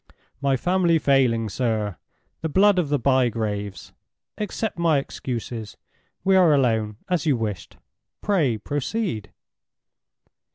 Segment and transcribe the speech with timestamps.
[0.41, 3.93] "My family failing, sir—the blood of the Bygraves.
[4.39, 5.77] Accept my excuses.
[6.23, 7.77] We are alone, as you wished;
[8.19, 9.31] pray proceed."